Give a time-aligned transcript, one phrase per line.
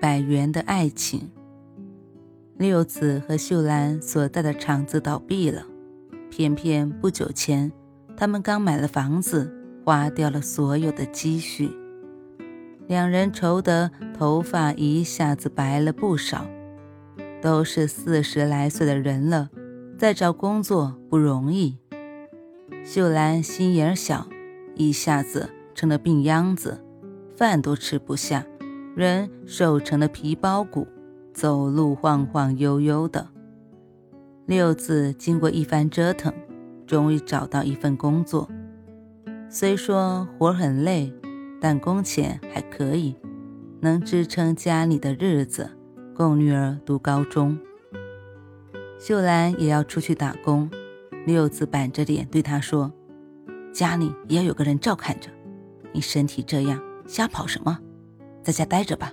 [0.00, 1.30] 百元的爱情。
[2.56, 5.66] 六子和秀兰所在的厂子倒闭了，
[6.30, 7.72] 偏偏不久前，
[8.16, 9.52] 他们刚买了房子，
[9.84, 11.70] 花掉了所有的积蓄。
[12.86, 16.46] 两人愁得头发一下子白了不少，
[17.42, 19.50] 都是四十来岁的人了，
[19.98, 21.76] 再找工作不容易。
[22.84, 24.28] 秀兰心眼小，
[24.74, 26.82] 一下子成了病秧子，
[27.36, 28.46] 饭都吃不下。
[28.98, 30.84] 人瘦成了皮包骨，
[31.32, 33.28] 走路晃晃悠悠的。
[34.44, 36.34] 六子经过一番折腾，
[36.84, 38.50] 终于找到一份工作。
[39.48, 41.12] 虽说活很累，
[41.60, 43.14] 但工钱还可以，
[43.80, 45.70] 能支撑家里的日子，
[46.12, 47.56] 供女儿读高中。
[48.98, 50.68] 秀兰也要出去打工，
[51.24, 52.92] 六子板着脸对她说
[53.72, 55.30] ：“家里也要有个人照看着，
[55.92, 57.78] 你身体这样，瞎跑什么？”
[58.48, 59.12] 在家待着吧。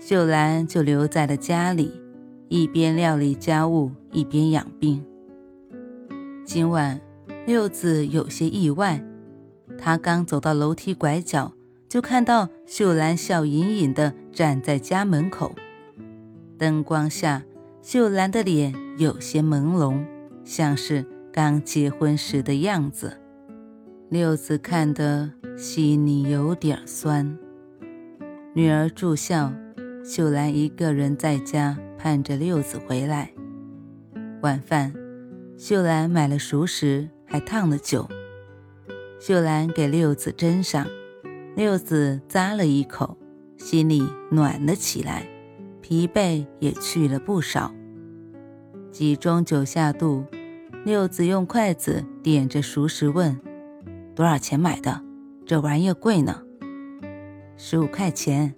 [0.00, 2.00] 秀兰就留在了家里，
[2.48, 5.04] 一边料理家务，一边养病。
[6.42, 6.98] 今晚
[7.44, 9.04] 六子有些意外，
[9.76, 11.52] 他刚走到楼梯拐角，
[11.86, 15.54] 就看到秀兰笑盈盈地站在家门口。
[16.56, 17.42] 灯光下，
[17.82, 20.02] 秀兰的脸有些朦胧，
[20.44, 23.20] 像是刚结婚时的样子。
[24.08, 27.38] 六子看得心里有点酸。
[28.54, 29.52] 女儿住校，
[30.02, 33.30] 秀兰一个人在家盼着六子回来。
[34.40, 34.92] 晚饭，
[35.58, 38.08] 秀兰买了熟食，还烫了酒。
[39.20, 40.86] 秀兰给六子斟上，
[41.56, 43.18] 六子咂了一口，
[43.58, 45.28] 心里暖了起来，
[45.82, 47.72] 疲惫也去了不少。
[48.90, 50.24] 几盅酒下肚，
[50.86, 53.38] 六子用筷子点着熟食问
[54.16, 55.02] ：“多少钱买的？
[55.44, 56.42] 这玩意贵呢？”
[57.60, 58.54] 十五块钱，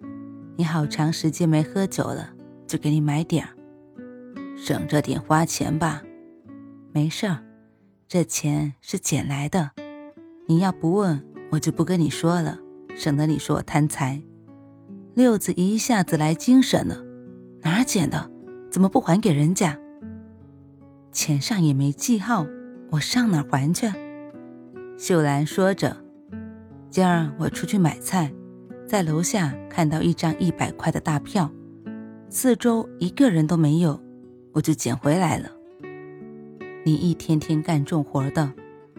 [0.57, 2.29] 你好长时间没喝酒了，
[2.67, 3.49] 就给你买点儿，
[4.59, 6.03] 省着点花钱吧。
[6.93, 7.43] 没事儿，
[8.07, 9.71] 这钱是捡来的。
[10.47, 11.19] 你要不问，
[11.51, 12.59] 我就不跟你说了，
[12.95, 14.21] 省得你说我贪财。
[15.15, 17.03] 六子一下子来精神了，
[17.63, 18.31] 哪儿捡的？
[18.71, 19.79] 怎么不还给人家？
[21.11, 22.47] 钱上也没记号，
[22.91, 23.91] 我上哪儿还去？
[24.99, 25.97] 秀兰说着，
[26.91, 28.31] 今儿我出去买菜。
[28.91, 31.49] 在楼下看到一张一百块的大票，
[32.29, 34.03] 四周一个人都没有，
[34.53, 35.49] 我就捡回来了。
[36.85, 38.53] 你一天天干重活的，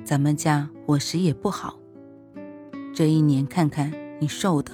[0.05, 1.77] 咱们家伙食也不好。
[2.95, 3.91] 这一年看看
[4.21, 4.71] 你瘦的，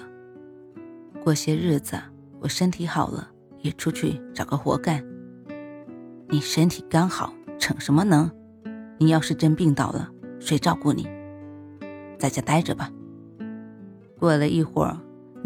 [1.24, 1.98] 过些日子
[2.40, 3.28] 我身体好了，
[3.64, 5.04] 也出去找个活干。
[6.30, 8.30] 你身体刚好，逞什么能？
[9.00, 11.10] 你要是真病倒了，谁照顾你？
[12.20, 12.92] 在家待着吧。
[14.20, 14.96] 过了一会儿。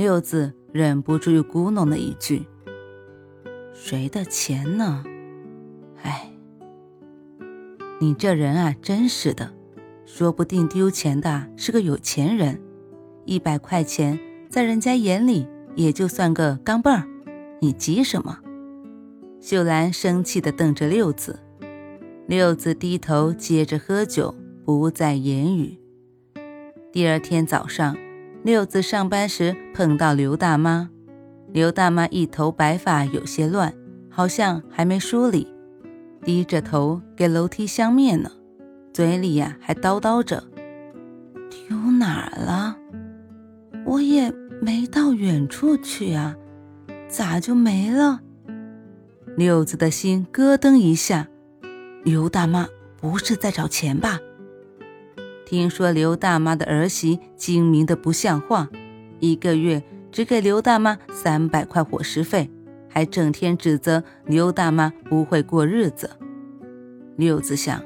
[0.02, 2.48] 六子忍不住又咕哝了一句
[3.72, 5.04] ：“谁的钱呢？
[6.02, 6.34] 哎，
[8.00, 9.54] 你这人啊，真是的，
[10.04, 12.60] 说不定丢钱的是个有钱人。
[13.26, 14.20] 一百块钱
[14.50, 15.46] 在人家眼里
[15.76, 17.08] 也就算个钢镚儿，
[17.60, 18.40] 你急什么？”
[19.40, 21.40] 秀兰生气地瞪着六子，
[22.26, 24.34] 六子低头接着喝酒，
[24.66, 25.78] 不再言语。
[26.92, 27.96] 第二天早上。
[28.44, 30.90] 六子上班时碰到刘大妈，
[31.54, 33.72] 刘大妈一头白发有些乱，
[34.10, 35.48] 好像还没梳理，
[36.24, 38.32] 低着头给楼梯相面呢，
[38.92, 40.44] 嘴里呀还叨叨着
[41.68, 42.76] ：“丢哪儿了？
[43.86, 46.36] 我也没到远处去啊，
[47.08, 48.22] 咋就没了？”
[49.38, 51.28] 六子的心咯噔一下，
[52.04, 52.68] 刘大妈
[52.98, 54.20] 不是在找钱吧？
[55.52, 58.70] 听说刘大妈的儿媳精明的不像话，
[59.20, 62.50] 一个月只给刘大妈三百块伙食费，
[62.88, 66.10] 还整天指责刘大妈不会过日子。
[67.18, 67.84] 六子想，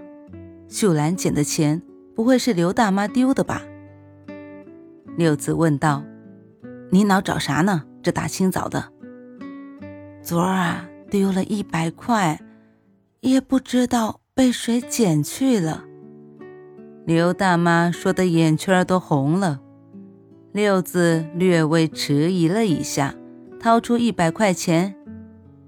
[0.68, 1.82] 秀兰捡的钱
[2.16, 3.64] 不会是刘大妈丢的吧？
[5.18, 6.04] 六子问道
[6.94, 7.86] ：“你老找啥呢？
[8.04, 8.92] 这大清早的。”
[10.22, 12.40] 昨儿啊，丢了一百块，
[13.22, 15.86] 也不知道被谁捡去了。
[17.06, 19.60] 刘大妈说的眼圈都红了，
[20.52, 23.14] 六子略微迟疑了一下，
[23.60, 24.96] 掏出一百块钱。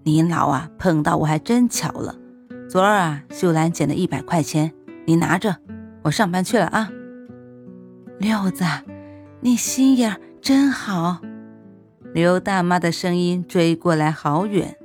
[0.01, 2.15] 您老啊，碰到我还真巧了。
[2.67, 4.73] 昨儿啊，秀兰捡了一百块钱，
[5.05, 5.57] 你拿着，
[6.01, 6.89] 我上班去了啊。
[8.17, 8.65] 六子，
[9.41, 11.19] 你心眼真好。
[12.15, 14.75] 刘大妈的声音追过来好远。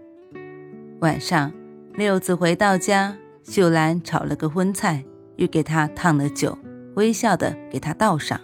[1.00, 1.50] 晚上，
[1.94, 5.06] 六子回到家，秀兰炒了个荤菜，
[5.42, 6.56] 又给他烫了酒，
[6.94, 8.40] 微笑的给他倒上。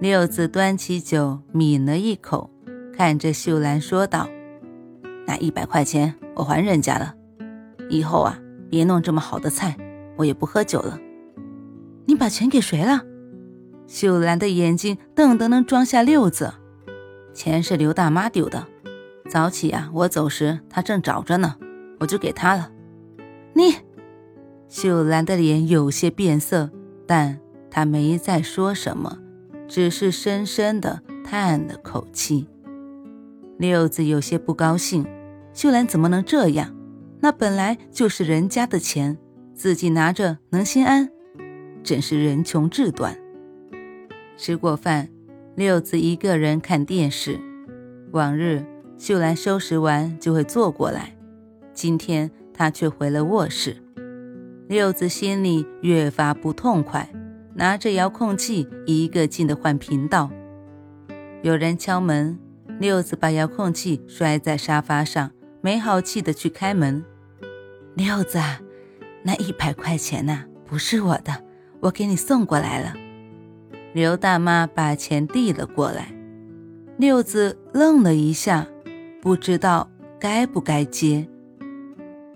[0.00, 2.50] 六子端起酒抿了一口，
[2.96, 4.26] 看着秀兰说道
[5.28, 7.14] ：“那一百块钱我还人家了。”
[7.90, 8.38] 以后啊，
[8.70, 9.76] 别弄这么好的菜，
[10.16, 10.98] 我也不喝酒了。
[12.06, 13.02] 你把钱给谁了？
[13.86, 16.54] 秀兰的眼睛瞪得能装下六子。
[17.34, 18.66] 钱是刘大妈丢的，
[19.28, 21.56] 早起啊，我走时她正找着呢，
[22.00, 22.70] 我就给她了。
[23.52, 23.74] 你，
[24.72, 26.70] 秀兰的脸有些变色，
[27.06, 27.38] 但
[27.70, 29.18] 她没再说什么，
[29.68, 32.48] 只是深深的叹了口气。
[33.58, 35.06] 六子有些不高兴，
[35.52, 36.74] 秀兰怎么能这样？
[37.20, 39.18] 那本来就是人家的钱，
[39.54, 41.10] 自己拿着能心安？
[41.84, 43.14] 真是人穷志短。
[44.38, 45.10] 吃过饭，
[45.54, 47.38] 六子一个人看电视。
[48.12, 48.64] 往日
[48.96, 51.14] 秀兰收拾完就会坐过来，
[51.74, 53.76] 今天她却回了卧室。
[54.72, 57.06] 六子心里越发不痛快，
[57.56, 60.30] 拿着遥控器一个劲的换频道。
[61.42, 62.38] 有人敲门，
[62.80, 65.30] 六子把遥控器摔在沙发上，
[65.60, 67.04] 没好气的去开门。
[67.96, 68.40] 六子，
[69.22, 70.44] 那一百块钱呢？
[70.64, 71.44] 不是我的，
[71.80, 72.94] 我给你送过来了。
[73.92, 76.14] 刘大妈把钱递了过来，
[76.96, 78.66] 六子愣了一下，
[79.20, 81.28] 不知道该不该接。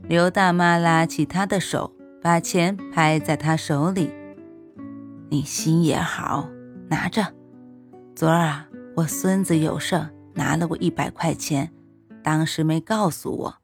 [0.07, 1.96] 刘大妈拉起他的手，
[2.27, 4.11] 把钱拍在他手里
[5.31, 6.49] ：“你心也好，
[6.89, 7.25] 拿着。
[8.17, 9.97] 昨儿啊，我孙子有事
[10.35, 11.71] 拿了我一百块钱，
[12.25, 13.55] 当时没告诉我，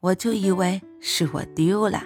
[0.00, 2.02] 我就以为……”是我丢了。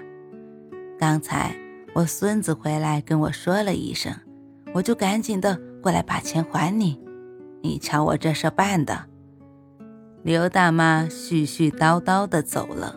[0.99, 1.55] 刚才
[1.95, 4.13] 我孙子回来跟我说了一声，
[4.75, 7.01] 我就赶紧的过来把钱还你。
[7.63, 9.05] 你瞧我这事办的。
[10.25, 12.97] 刘大妈絮絮叨叨的走了。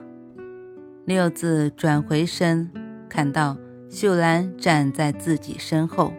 [1.06, 2.72] 六子转回身，
[3.14, 3.56] 看到
[3.92, 6.12] 秀兰站在自己身后。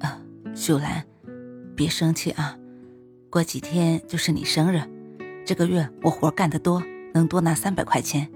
[0.00, 0.20] 啊，
[0.56, 1.04] 秀兰，
[1.76, 2.58] 别生气啊，
[3.30, 4.82] 过几天就是你生日，
[5.46, 6.82] 这个月我活干得多，
[7.14, 8.28] 能多拿三百块钱。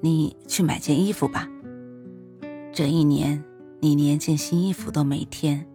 [0.00, 1.48] 你去买件衣服吧。
[2.72, 3.42] 这一年，
[3.80, 5.66] 你连件新衣服都没添。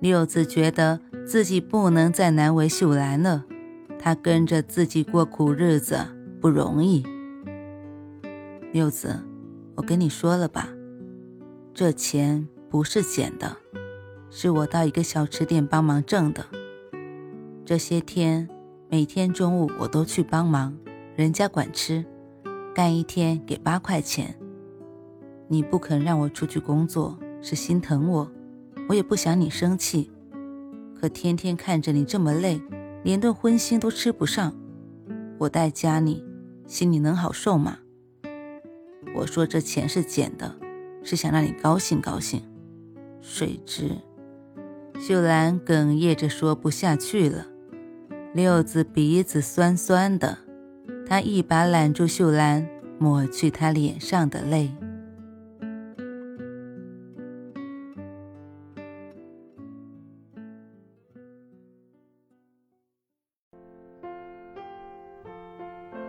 [0.00, 3.46] 六子觉得自己不能再难为秀兰了，
[3.98, 5.96] 她跟着自己过苦日子
[6.42, 7.06] 不容易。
[8.70, 9.18] 六子，
[9.80, 10.68] 我跟你说了吧，
[11.72, 13.56] 这钱不是捡的，
[14.28, 16.44] 是我到一个小吃店帮忙挣的。
[17.64, 18.46] 这些天，
[18.90, 20.76] 每天中午我都去帮忙，
[21.16, 22.04] 人家管吃。
[22.74, 24.34] 干一天给八块钱，
[25.48, 28.30] 你不肯让我出去工作，是心疼我，
[28.86, 30.10] 我也不想你生气。
[30.94, 32.60] 可天天看着你这么累，
[33.02, 34.54] 连顿荤腥都吃不上，
[35.38, 36.22] 我待家里
[36.66, 37.78] 心里能好受吗？
[39.14, 40.54] 我说这钱是捡的，
[41.02, 42.42] 是想让你高兴高兴。
[43.20, 43.96] 谁知，
[44.98, 47.46] 秀兰哽咽着说不下去了，
[48.34, 50.38] 六子鼻子酸酸的。
[51.06, 54.70] 他一把揽住秀兰，抹去她脸上的泪。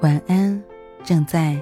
[0.02, 0.64] 晚安，
[1.04, 1.62] 正在